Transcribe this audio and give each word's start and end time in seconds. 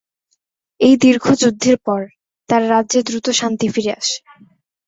এই 0.79 0.95
দীর্ঘ 1.03 1.25
যুদ্ধের 1.41 1.77
পর 1.85 2.01
তার 2.49 2.61
রাজ্যে 2.69 2.99
দ্রুত 3.07 3.27
শান্তি 3.39 3.67
ফিরে 3.73 3.91
আসে। 3.99 4.17